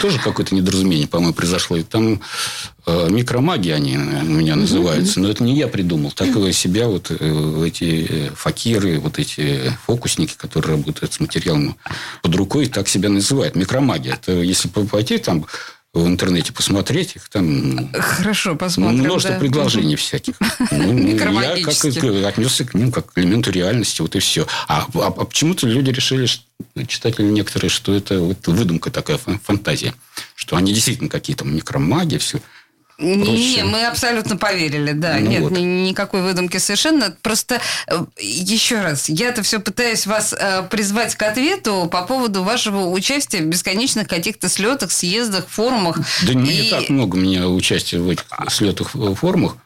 [0.01, 1.77] тоже какое-то недоразумение, по-моему, произошло.
[1.77, 2.21] И там
[2.87, 5.21] э, микромагия они у меня называются.
[5.21, 6.13] Но это не я придумал.
[6.13, 11.77] Так и себя вот э, эти э, факиры, вот эти фокусники, которые работают с материалом
[12.23, 13.57] под рукой, так себя называют.
[13.57, 14.15] Микромагия.
[14.15, 15.47] Это если пойти там
[15.93, 19.01] в интернете посмотреть их, там Хорошо, ну, посмотрим.
[19.01, 19.41] множество да.
[19.41, 20.35] предложений всяких.
[20.71, 21.85] Ну, Я как
[22.29, 24.47] отнесся к ним как к элементу реальности, вот и все.
[24.69, 26.45] А, а- а почему-то люди решили, что-
[26.87, 29.93] читатели некоторые, что это вот выдумка такая, фан- фантазия.
[30.37, 32.39] Что они действительно какие-то микромаги, все.
[33.01, 35.17] Не, мы абсолютно поверили, да.
[35.19, 35.53] Ну Нет, вот.
[35.53, 37.17] ни- никакой выдумки совершенно.
[37.23, 42.87] Просто э, еще раз, я-то все пытаюсь вас э, призвать к ответу по поводу вашего
[42.91, 45.99] участия в бесконечных каких-то слетах, съездах, форумах.
[46.27, 49.57] Да не И- так много у меня участия в этих слетах э, форумах.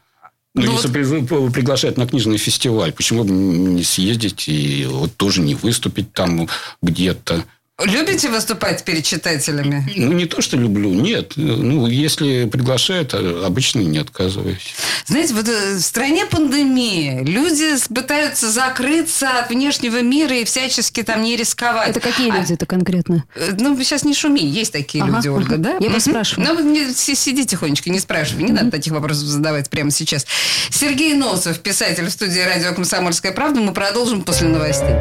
[0.57, 5.41] Ну, Ну если при- приглашают на книжный фестиваль, почему бы не съездить и вот тоже
[5.41, 6.49] не выступить там
[6.81, 7.45] где-то?
[7.85, 9.85] Любите выступать перед читателями?
[9.97, 11.33] Ну, не то, что люблю, нет.
[11.35, 14.75] Ну, если приглашают, а обычно не отказываюсь.
[15.07, 21.23] Знаете, вот э, в стране пандемии люди пытаются закрыться от внешнего мира и всячески там
[21.25, 21.89] не рисковать.
[21.89, 23.25] Это какие А, люди-то конкретно?
[23.35, 25.63] э, ну, сейчас не шуми, есть такие Ага, люди, Ольга, ага.
[25.65, 25.71] да?
[25.81, 25.95] Я Мгм.
[25.95, 26.55] поспрашиваю.
[26.55, 30.27] Ну, не- сиди тихонечко, не спрашивай, не надо таких вопросов задавать прямо сейчас.
[30.71, 33.61] Сергей Носов, писатель в студии радио «Комсомольская правда».
[33.61, 34.95] Мы продолжим после новостей.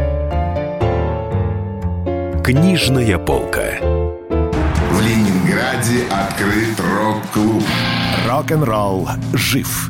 [2.43, 3.79] Книжная полка.
[3.79, 7.63] В Ленинграде открыт рок-клуб.
[8.27, 9.89] Рок-н-ролл жив.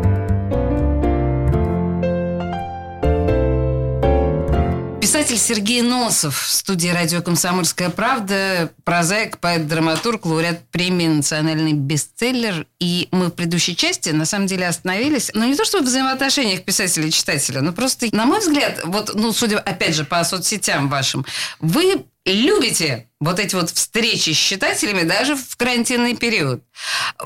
[5.37, 8.71] Сергей Носов в студии радио «Комсомольская правда».
[8.83, 12.65] Прозаик, поэт, драматург, лауреат премии «Национальный бестселлер».
[12.79, 16.63] И мы в предыдущей части, на самом деле, остановились, ну, не то чтобы в взаимоотношениях
[16.63, 20.89] писателя и читателя, но просто, на мой взгляд, вот, ну, судя, опять же, по соцсетям
[20.89, 21.25] вашим,
[21.59, 26.63] вы любите вот эти вот встречи с читателями даже в карантинный период.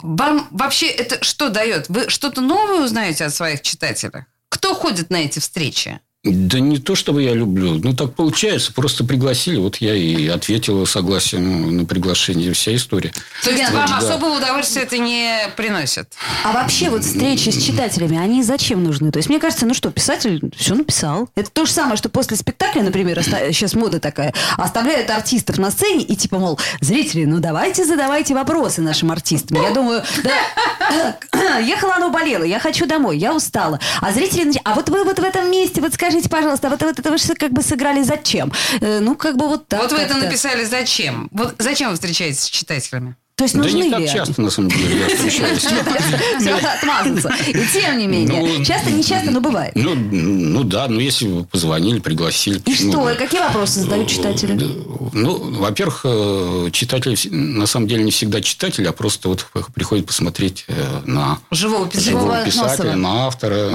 [0.02, 1.90] Вам вообще это что дает?
[1.90, 4.26] Вы что-то новое узнаете от своих читателей?
[4.50, 6.00] Кто ходит на эти встречи?
[6.26, 7.76] Да не то, чтобы я люблю.
[7.76, 8.74] Ну, так получается.
[8.74, 9.58] Просто пригласили.
[9.58, 12.52] Вот я и ответила согласием на приглашение.
[12.54, 13.14] Вся история.
[13.44, 13.98] То есть Вот, вам да.
[14.00, 16.14] особого удовольствия это не приносит?
[16.44, 19.12] А вообще вот встречи с читателями, они зачем нужны?
[19.12, 21.30] То есть мне кажется, ну что, писатель все написал.
[21.36, 26.04] Это то же самое, что после спектакля, например, сейчас мода такая, оставляют артистов на сцене
[26.04, 29.62] и типа, мол, зрители, ну давайте задавайте вопросы нашим артистам.
[29.62, 33.80] Я думаю, да, ехала оно болела, я хочу домой, я устала.
[34.02, 37.00] А зрители, а вот вы вот в этом месте, вот скажите, пожалуйста, а вот, вот
[37.00, 38.52] это вы как бы сыграли зачем?
[38.82, 39.82] Э, Ну, как бы вот так.
[39.82, 41.30] вот вы это написали зачем?
[41.32, 43.16] Вот зачем вы встречаетесь с читателями?
[43.36, 45.60] То есть Да нужны не так ли часто, на самом деле, я встречаюсь.
[46.40, 47.34] Все, отмазаться.
[47.50, 48.42] И тем не менее.
[48.42, 49.74] Ну, часто, не часто, но бывает.
[49.76, 52.62] Ну, ну да, ну если вы позвонили, пригласили.
[52.66, 53.14] И что?
[53.18, 54.54] какие вопросы задают читатели?
[55.12, 60.64] Ну, во-первых, э, читатели на самом деле не всегда читатели, а просто вот приходят посмотреть
[60.70, 62.96] э, на Живого писателя.
[62.96, 63.72] на автора.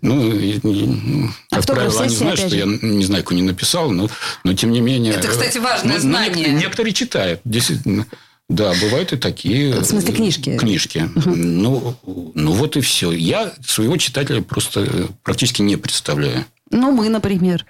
[0.00, 0.14] Ну,
[0.62, 4.08] ну, как Автограф правило, они знают, что я не знаю, кто не написал, но,
[4.44, 5.14] но тем не менее...
[5.14, 6.30] Это, кстати, важное ну, ну, знание.
[6.30, 8.06] некоторые, некоторые читают, действительно.
[8.48, 9.74] Да, бывают и такие.
[9.74, 10.56] В смысле, книжки?
[10.56, 11.08] Книжки.
[11.26, 11.96] Ну,
[12.34, 13.12] ну, вот и все.
[13.12, 16.46] Я своего читателя просто э, практически не представляю.
[16.70, 17.66] Ну, мы, например.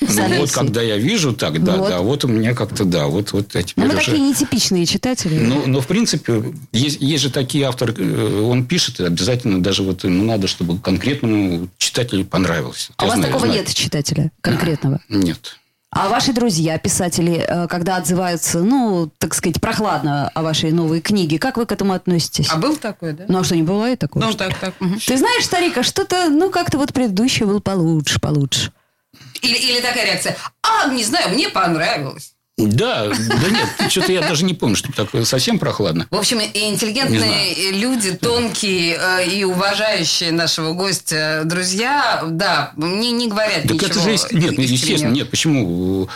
[0.00, 1.88] Ну, вот когда я вижу так, да, Вот.
[1.88, 4.04] да, вот у меня как-то, да, вот, вот я Ну, теперь мы уже...
[4.06, 5.38] такие нетипичные читатели.
[5.38, 10.04] Ну, но в принципе, есть, есть же такие авторы, э, он пишет, обязательно даже вот
[10.04, 12.90] ему надо, чтобы конкретному читателю понравилось.
[12.96, 13.64] а Я у вас знаю, такого знаю.
[13.64, 15.00] нет читателя конкретного?
[15.08, 15.56] Нет.
[15.92, 21.40] А ваши друзья, писатели, э, когда отзываются, ну, так сказать, прохладно о вашей новой книге,
[21.40, 22.46] как вы к этому относитесь?
[22.48, 23.24] А был такой, да?
[23.26, 24.22] Ну, а что, не бывает такого?
[24.24, 24.74] Ну, так, так.
[24.78, 25.00] мгм.
[25.04, 28.70] Ты знаешь, старик, а что-то, ну, как-то вот предыдущий был получше, получше.
[29.42, 30.36] Или, или такая реакция.
[30.62, 32.32] А, не знаю, мне понравилось.
[32.58, 36.06] Да, да нет, что-то я даже не помню, что такое совсем прохладно.
[36.10, 43.28] В общем, и интеллигентные люди, тонкие э, и уважающие нашего гостя друзья, да, мне не
[43.28, 43.86] говорят Так ничего.
[43.86, 46.08] это же, есть- нет, ну, естественно, нет, почему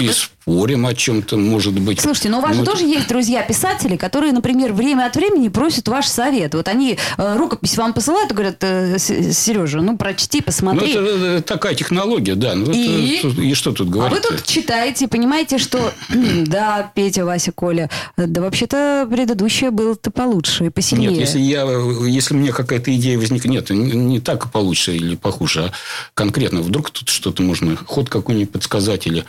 [0.00, 2.00] и спорим о чем-то, может быть.
[2.00, 5.88] Слушайте, но у вас же Ну, тоже есть друзья-писатели, которые, например, время от времени просят
[5.88, 6.54] ваш совет.
[6.54, 10.90] Вот они э, рукопись вам посылают и говорят, э, Сережа, ну, прочти, Ну, посмотри.
[10.92, 12.54] это, э, такая технология, да.
[12.54, 13.16] Ну, И?
[13.18, 14.16] это- и что тут А говорить?
[14.24, 15.92] вы тут читаете, понимаете, что
[16.46, 21.10] да, Петя, Вася, Коля, да вообще-то предыдущее было-то получше и посильнее.
[21.10, 21.64] Нет, если, я,
[22.06, 25.72] если мне какая-то идея возникнет, нет, не, не так получше или похуже, а
[26.14, 29.24] конкретно вдруг тут что-то можно, ход какой-нибудь подсказать или...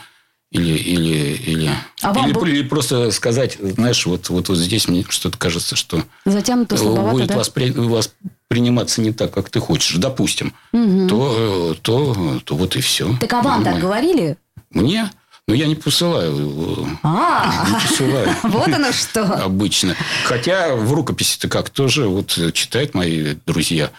[0.52, 1.70] Или, или, или,
[2.02, 6.04] А или, бы- или просто сказать, знаешь, вот, вот, вот здесь мне что-то кажется, что
[6.24, 7.34] Затянуто будет да?
[7.34, 13.16] воспри- восприниматься не так, как ты хочешь, допустим, то, то, то вот и все.
[13.20, 14.36] Так а вам так говорили?
[14.70, 15.10] Мне?
[15.48, 16.98] Ну, я не посылаю.
[17.04, 18.28] А, Не посылаю.
[18.42, 19.22] вот оно что.
[19.44, 19.94] Обычно.
[20.24, 23.90] Хотя в рукописи-то как тоже вот читают мои друзья.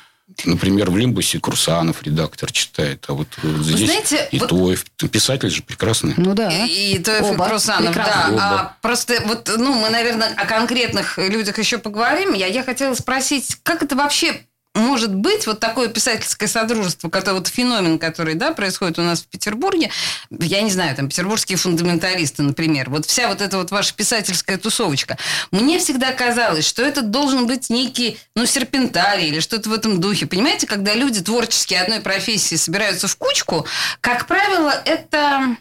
[0.45, 4.85] Например, в Лимбусе Курсанов редактор читает, а вот э, здесь знаете, и вот- Тоев.
[5.11, 6.13] Писатель же прекрасный.
[6.17, 6.51] Ну да.
[6.51, 7.47] И, и Тоев, и Оба.
[7.47, 8.03] Крусанов, да.
[8.03, 8.33] Прекрасно.
[8.33, 8.43] Оба.
[8.43, 12.33] А просто вот, ну, мы, наверное, о конкретных людях еще поговорим.
[12.33, 14.41] Я, я хотела спросить, как это вообще
[14.77, 19.27] может быть вот такое писательское содружество, который вот феномен, который, да, происходит у нас в
[19.27, 19.89] Петербурге,
[20.29, 25.17] я не знаю, там, петербургские фундаменталисты, например, вот вся вот эта вот ваша писательская тусовочка.
[25.51, 30.25] Мне всегда казалось, что это должен быть некий, ну, серпентарий или что-то в этом духе.
[30.27, 33.65] Понимаете, когда люди творческие одной профессии собираются в кучку,
[34.01, 35.57] как правило, это...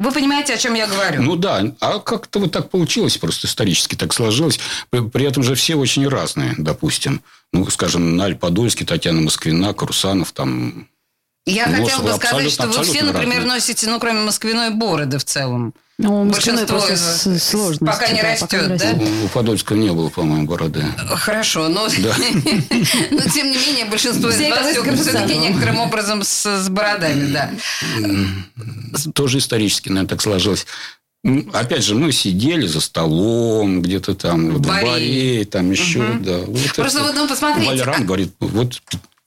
[0.00, 1.22] Вы понимаете, о чем я говорю?
[1.22, 4.58] Ну да, а как-то вот так получилось, просто исторически так сложилось.
[4.90, 7.22] При, при этом же все очень разные, допустим.
[7.54, 10.88] Ну, скажем, Наль Подольский, Татьяна Москвина, Курсанов, там...
[11.46, 13.54] Я Ну, хотела бы абсолютно- сказать, что вы все, например, разные.
[13.54, 15.72] носите, ну, кроме москвиной, бороды в целом.
[15.98, 18.94] Ну, Большинство просто сложности, пока не да, растет, пока не да?
[19.24, 20.84] У Подольского не было, по-моему, бороды.
[21.10, 21.86] Хорошо, но,
[23.10, 27.50] но тем не менее большинство из вас все-таки некоторым образом с, с бородами, да.
[29.14, 30.66] Тоже исторически, наверное, так сложилось.
[31.24, 34.86] М, Опять же, мы сидели за столом, где-то там, в баре.
[34.86, 36.22] баре, там еще, Мгм.
[36.24, 36.38] да.
[36.38, 38.82] Вот Просто это вот, ну, посмотрите, Вальрам а- говорит, вот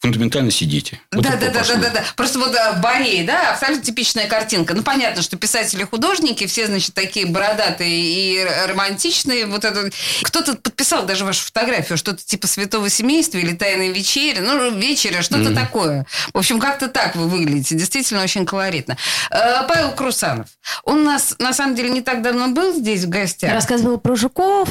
[0.08, 1.00] фундаментально сидите.
[1.12, 2.04] Вот да, это да, да, да, да, да.
[2.16, 4.74] Просто вот э, Борей, да, абсолютно типичная картинка.
[4.74, 9.46] Ну, понятно, что писатели-художники, все, значит, такие бородатые и романтичные.
[9.46, 9.90] Вот это...
[10.24, 15.50] Кто-то подписал даже вашу фотографию, что-то типа святого семейства или тайной вечери, ну, вечеря, что-то
[15.50, 15.56] Мгм.
[15.56, 16.06] такое.
[16.34, 17.76] В общем, как-то так вы выглядите.
[17.76, 18.98] Действительно очень колоритно.
[19.30, 20.48] Э, Павел Крусанов.
[20.84, 23.52] Он у нас, на самом деле, не так давно был здесь в гостях.
[23.54, 24.70] Рассказывал про жуков.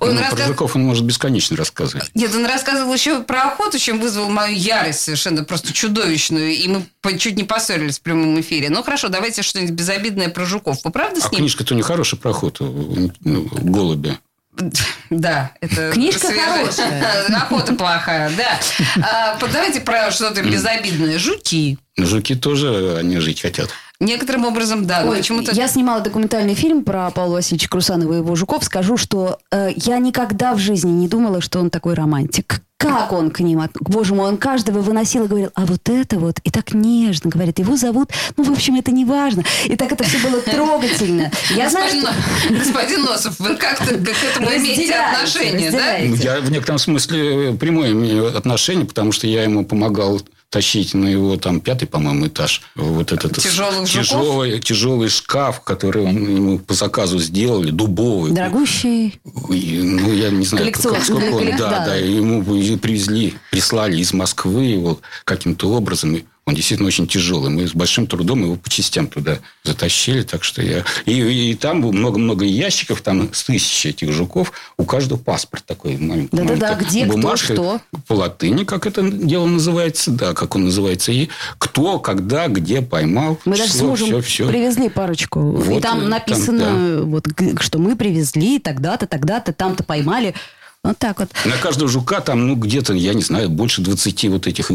[0.00, 2.10] Он Ну, про рассказ- жуков он может бесконечно рассказывать.
[2.14, 6.52] Нет, он рассказывал еще про охоту, чем вызвал мою ярость совершенно просто чудовищную.
[6.52, 8.70] И мы чуть не поссорились в прямом эфире.
[8.70, 10.78] Ну хорошо, давайте что-нибудь безобидное про жуков.
[10.84, 11.40] Вы правда А с ним?
[11.40, 13.12] книжка-то не хорошая про охоту.
[13.20, 14.16] Ну, голуби.
[15.10, 17.26] Да, это Книжка свежая- хорошая.
[17.36, 18.60] Охота плохая, да.
[19.02, 21.18] А, давайте про что-то безобидное.
[21.18, 21.78] Жуки.
[21.96, 23.70] Жуки тоже, они жить хотят.
[24.00, 25.04] Некоторым образом, да.
[25.06, 25.52] Ой, почему-то...
[25.52, 28.64] я снимала документальный фильм про Павла Васильевича Крусанова и его жуков.
[28.64, 32.62] Скажу, что э, я никогда в жизни не думала, что он такой романтик.
[32.78, 33.60] Как он к ним?
[33.60, 36.38] от- Боже мой, он каждого выносил и говорил, а вот это вот.
[36.44, 37.58] И так нежно говорит.
[37.58, 39.44] Его зовут, ну, в общем, это не важно.
[39.66, 41.30] И так это все было трогательно.
[41.54, 42.06] Я знаю, Господин,
[42.46, 42.54] что...
[42.54, 45.96] Господин Носов, вы как-то к этому имеете отношение, да?
[46.02, 51.06] Ну, Я в некотором смысле прямое имею отношение, потому что я ему помогал тащить на
[51.06, 52.62] его там пятый, по-моему, этаж.
[52.74, 54.08] Вот этот Тяжелых жуков?
[54.08, 58.32] тяжелый, тяжелый шкаф, который он ему по заказу сделали, дубовый.
[58.32, 59.20] Дорогущий.
[59.24, 61.86] Ну, я не знаю, Коллекцион- как, сколько он, да, да.
[61.86, 66.20] да, ему привезли, прислали из Москвы его каким-то образом.
[66.50, 67.48] И Он действительно очень тяжелый.
[67.50, 70.22] Мы с большим трудом его по частям туда затащили.
[70.22, 70.84] Так что я...
[71.06, 74.52] И, и там было много-много ящиков, там с тысячи этих жуков.
[74.76, 75.96] У каждого паспорт такой.
[76.32, 77.54] Да-да-да, где, кто, бумажка.
[77.54, 77.80] что.
[78.08, 80.10] По латыни, как это дело называется.
[80.10, 81.12] Да, как он называется.
[81.12, 83.38] И кто, когда, где поймал.
[83.44, 84.48] Мы даже с число, мужем всё, всё.
[84.48, 85.38] привезли парочку.
[85.38, 90.34] и Вот, там э, там, написано, вот, г- что мы привезли тогда-то, тогда-то, там-то поймали.
[90.82, 91.28] Вот так вот.
[91.44, 94.70] На каждого жука там, ну, где-то, я не знаю, больше 20 вот этих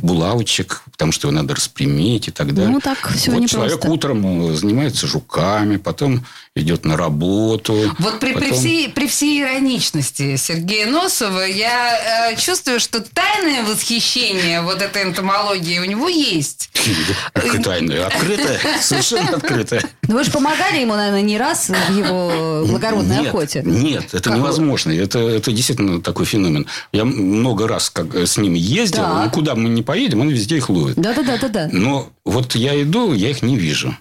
[0.00, 2.70] булавочек, потому что его надо распрямить и так далее.
[2.70, 3.56] Ну, так всё вот непросто.
[3.56, 6.24] человек утром э, занимается жуками, потом
[6.54, 7.92] идет на работу.
[7.98, 13.64] Вот при, при потом- всей, при всей ироничности Сергея Носова я э, чувствую, что тайное
[13.64, 16.70] восхищение вот этой энтомологии у него есть.
[17.32, 19.82] Как тайная, открытая, совершенно открытая.
[20.06, 23.62] Ну, вы же помогали ему, наверное, не раз в его благородной охоте.
[23.64, 24.92] Нет, это невозможно.
[24.92, 26.66] Это, это действительно такой феномен.
[26.92, 29.02] Я много раз как, с ним ездил.
[29.02, 29.24] Да.
[29.24, 30.96] Ну, куда мы не поедем, он везде их ловит.
[30.96, 31.68] Да-да-да-да-да.
[31.72, 33.96] Но вот я иду, я их не вижу.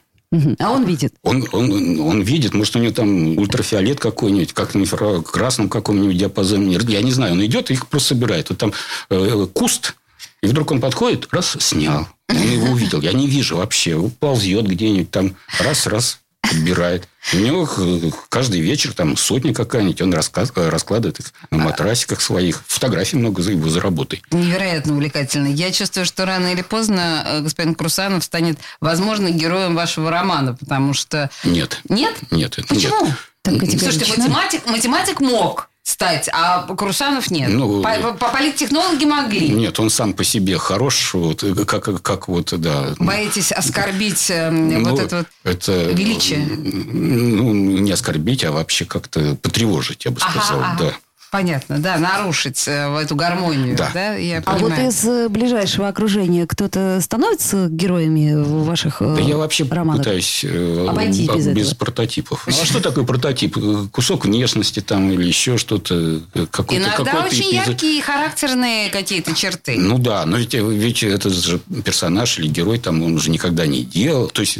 [0.59, 1.13] А он видит.
[1.23, 6.79] Он, он, он видит, может, у него там ультрафиолет какой-нибудь, как на инфракрасном каком-нибудь диапазоне.
[6.87, 8.49] Я не знаю, он идет и их просто собирает.
[8.49, 8.71] Вот там
[9.09, 9.95] э, куст,
[10.41, 12.07] и вдруг он подходит, раз, снял.
[12.29, 13.01] Он его увидел.
[13.01, 13.99] Я не вижу вообще.
[14.19, 16.19] Ползет где-нибудь там, раз-раз
[16.51, 17.07] подбирает.
[17.33, 22.63] У него э, каждый вечер там сотня какая-нибудь, он э, раскладывает их на матрасиках своих.
[22.67, 24.21] Фотографий много за его за работой.
[24.31, 25.47] Невероятно увлекательно.
[25.47, 30.93] Я чувствую, что рано или поздно э, господин Крусанов станет, возможно, героем вашего романа, потому
[30.93, 31.29] что...
[31.43, 31.79] Нет.
[31.89, 32.15] Нет?
[32.31, 33.05] Нет, это Почему?
[33.05, 33.79] нет.
[33.79, 37.49] Слушайте, математик, математик мог стать, а Крусанов нет.
[37.49, 39.49] Ну, по, по- политтехнологи могли.
[39.49, 42.93] Нет, он сам по себе хорош, вот, э, как, как вот, да.
[42.99, 45.27] Боитесь оскорбить э, Ну, вот это вот...
[45.43, 46.39] это, величие.
[46.39, 50.59] Ну, не оскорбить, а вообще как-то потревожить, я бы Ага, сказал.
[50.61, 50.77] ага.
[50.79, 50.93] Да.
[51.31, 54.15] Понятно, да, нарушить э, эту гармонию, да, Да.
[54.15, 54.89] я А вот понимаю.
[54.89, 58.33] из э, ближайшего окружения кто-то становится героями
[58.65, 60.03] ваших э, Да я вообще романах?
[60.03, 61.77] пытаюсь э, Обойтись об- без без, этого.
[61.85, 62.43] прототипов.
[62.47, 63.57] Ну, а что такое прототип?
[63.91, 66.19] Кусок внешности там или еще что-то?
[66.51, 67.67] Какой-то, Иногда какой-то очень эпизод.
[67.67, 69.77] яркие и характерные какие-то черты.
[69.79, 73.85] Ну да, но ведь, ведь этот же персонаж или герой там он же никогда не
[73.85, 74.27] делал.
[74.27, 74.57] То есть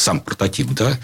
[0.00, 0.98] сам прототип, да?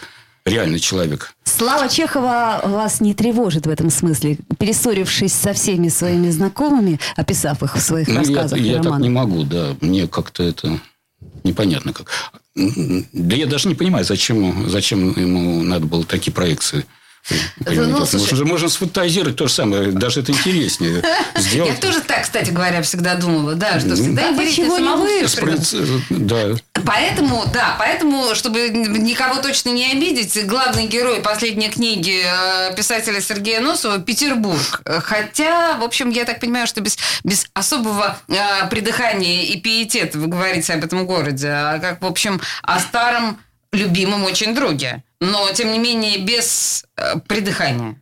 [0.45, 1.35] Реальный человек.
[1.45, 7.75] Слава Чехова вас не тревожит в этом смысле, перессорившись со всеми своими знакомыми, описав их
[7.77, 9.03] в своих Ну, я, рассказах и я так романах.
[9.03, 9.75] не могу, да.
[9.81, 10.79] Мне как-то это
[11.45, 12.11] непонятно как.
[12.55, 16.85] Да я даже не понимаю, зачем, зачем ему надо было такие проекции.
[17.67, 21.03] Ну, можно, слушай- же- можно сфантазировать то же самое, даже это интереснее
[21.35, 21.81] Я сделать.
[21.81, 25.25] тоже так, кстати говоря, всегда думала, да, что Ну, всегда да интереснее.
[25.27, 26.57] Спроеци- Да.
[26.87, 33.61] Поэтому, да, поэтому, чтобы никого точно не обидеть, главный герой последней книги э, писателя Сергея
[33.61, 34.83] Носова– Петербург.
[34.85, 38.35] Хотя, в общем, я так понимаю, что без, без особого э,
[38.69, 43.39] придыхания и пиетета вы говорите об этом городе, а как, в общем, о старом
[43.75, 45.03] любимом очень друге.
[45.21, 48.01] Но, тем не менее, без э, придыхания.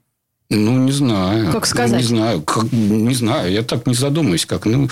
[0.51, 1.53] Ну, не знаю.
[1.53, 2.01] Как сказать?
[2.01, 2.43] Не знаю.
[2.43, 3.51] Как- не знаю.
[3.53, 4.89] Я так не задумаюсь, как, ну,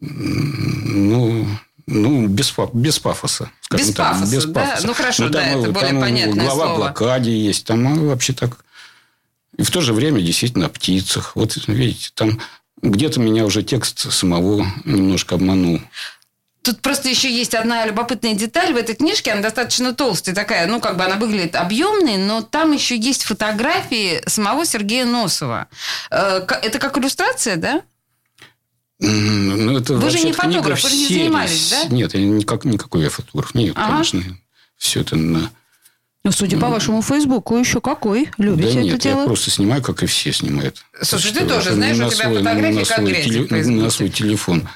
[0.00, 1.46] ну,
[1.86, 3.50] ну, без, без пафоса.
[3.60, 4.52] скажем Без так, пафоса, без да?
[4.60, 4.86] пафоса.
[4.86, 6.76] Ну, хорошо, да, там, это э, более там понятное глава слово.
[6.76, 7.66] блокаде есть.
[7.66, 8.64] Там вообще так.
[9.56, 11.36] И в то же время действительно о птицах.
[11.36, 12.40] Вот видите, там
[12.82, 15.80] где-то меня уже текст самого немножко обманул.
[16.64, 19.32] Тут просто еще есть одна любопытная деталь в этой книжке.
[19.32, 24.22] Она достаточно толстая такая, ну, как бы она выглядит объемной, но там еще есть фотографии
[24.26, 25.68] самого Сергея Носова.
[26.10, 27.82] Э, Это как иллюстрация, да?
[28.98, 31.94] Ну, это Вы же не фотограф, вы же не занимались, да?
[31.94, 33.54] Нет, я никак, никакой я фотограф.
[33.54, 33.90] Нет, Ага.
[33.92, 34.22] конечно.
[34.78, 35.50] Все это на...
[36.24, 38.30] Ну, судя по вашему Фейсбуку, еще какой.
[38.38, 39.26] Любите да это нет, я дело?
[39.26, 40.82] просто снимаю, как и все снимают.
[41.02, 43.54] Слушай, Так ты что тоже это знаешь, на у тебя свой- фотографии как теле- Фейсбуке.
[43.66, 44.68] На свой телефон.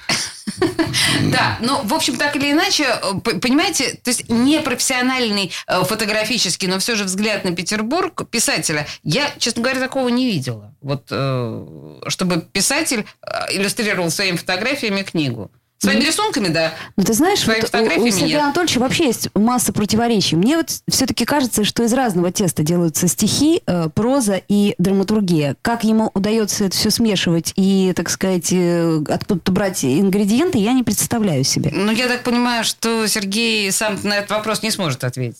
[1.22, 6.78] Да, ну, в общем, так или иначе, э, понимаете, то есть непрофессиональный э, фотографический, но
[6.78, 10.74] все же взгляд на Петербург писателя, я, честно говоря, такого не видела.
[10.80, 13.06] Вот, э, чтобы писатель
[13.50, 15.50] иллюстрировал своими фотографиями книгу.
[15.80, 16.74] Своими рисунками, да.
[16.96, 18.42] Ну, ты знаешь, Своими вот у- у, Сергея нет.
[18.42, 20.34] Анатольевича вообще есть масса противоречий.
[20.34, 25.54] Мне вот все-таки кажется, что из разного теста делаются стихи, э, проза и драматургия.
[25.62, 30.82] Как ему удается это все смешивать и, так сказать, э, откуда-то брать ингредиенты, я не
[30.82, 31.70] представляю себе.
[31.72, 35.38] Ну, я так понимаю, что Сергей сам на этот вопрос не сможет ответить.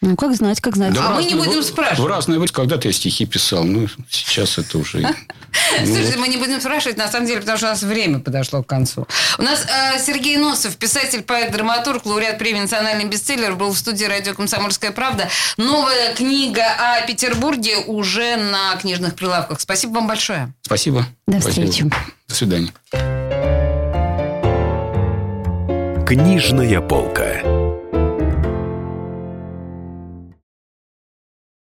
[0.00, 0.96] Ну, как знать, как знать.
[0.96, 1.98] А в мы не будем в- спрашивать.
[2.00, 2.52] В разное время.
[2.52, 3.62] Когда-то я стихи писал.
[3.64, 5.14] Ну, сейчас это уже...
[5.80, 8.62] ну, Слушайте, мы не будем спрашивать, на самом деле, потому что у нас время подошло
[8.62, 9.06] к концу.
[9.38, 14.04] У нас э, Сергей Носов, писатель, поэт, драматург, лауреат премии «Национальный бестселлер», был в студии
[14.04, 15.28] радио «Комсомольская правда».
[15.56, 19.60] Новая книга о Петербурге уже на книжных прилавках.
[19.60, 20.52] Спасибо вам большое.
[20.62, 21.06] Спасибо.
[21.26, 21.70] До Спасибо.
[21.70, 21.90] встречи.
[22.28, 22.72] До свидания.
[26.06, 27.42] Книжная полка.